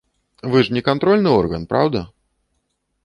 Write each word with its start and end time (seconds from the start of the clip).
Вы 0.53 0.61
ж 0.69 0.75
не 0.77 0.81
кантрольны 0.87 1.35
орган, 1.41 1.67
праўда? 1.75 2.05